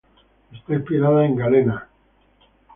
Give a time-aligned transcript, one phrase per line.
[0.51, 1.75] Está inspirado en Galena,
[2.35, 2.49] Kansas.